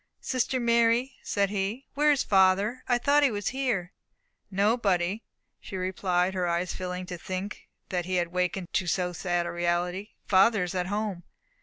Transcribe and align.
"Sister 0.19 0.59
Mary," 0.59 1.17
said 1.21 1.51
he, 1.51 1.85
"where 1.93 2.09
is 2.11 2.23
father? 2.23 2.83
I 2.87 2.97
thought 2.97 3.21
he 3.21 3.29
was 3.29 3.49
here." 3.49 3.91
"No, 4.49 4.75
buddy," 4.75 5.21
she 5.59 5.77
replied, 5.77 6.33
her 6.33 6.47
eyes 6.47 6.73
filling 6.73 7.05
to 7.05 7.19
think 7.19 7.67
that 7.89 8.05
he 8.05 8.15
had 8.15 8.29
awakened 8.29 8.73
to 8.73 8.87
so 8.87 9.13
sad 9.13 9.45
a 9.45 9.51
reality, 9.51 10.15
"father 10.25 10.63
is 10.63 10.73
at 10.73 10.87
home." 10.87 11.21